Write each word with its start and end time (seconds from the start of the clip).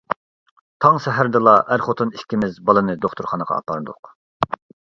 تاڭ 0.85 0.97
سەھەردىلا 1.03 1.53
ئەر-خوتۇن 1.75 2.13
ئىككىمىز 2.17 2.57
بالىنى 2.71 2.99
دوختۇرخانىغا 3.05 3.59
ئاپاردۇق. 3.63 4.15